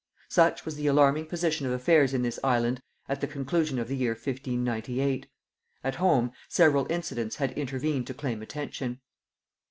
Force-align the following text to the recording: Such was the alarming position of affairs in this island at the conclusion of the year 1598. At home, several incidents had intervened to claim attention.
Such 0.29 0.65
was 0.65 0.77
the 0.77 0.87
alarming 0.87 1.27
position 1.27 1.67
of 1.67 1.73
affairs 1.73 2.11
in 2.11 2.23
this 2.23 2.39
island 2.43 2.81
at 3.07 3.21
the 3.21 3.27
conclusion 3.27 3.77
of 3.77 3.87
the 3.87 3.95
year 3.95 4.13
1598. 4.13 5.27
At 5.83 5.95
home, 5.97 6.31
several 6.49 6.91
incidents 6.91 7.35
had 7.35 7.51
intervened 7.55 8.07
to 8.07 8.15
claim 8.15 8.41
attention. 8.41 8.99